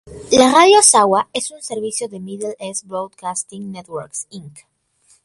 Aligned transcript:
La 0.31 0.51
Radio 0.51 0.81
Sawa 0.81 1.29
es 1.31 1.51
un 1.51 1.61
servicio 1.61 2.07
de 2.09 2.19
Middle 2.19 2.55
East 2.57 2.85
Broadcasting 2.87 3.71
Networks, 3.71 4.25
Inc. 4.31 4.61